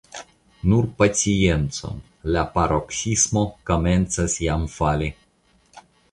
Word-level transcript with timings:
Nur 0.69 0.85
paciencon, 1.01 1.99
la 2.35 2.45
paroksismo 2.55 3.43
komencas 3.71 4.39
jam 4.47 4.65
fali. 4.77 5.11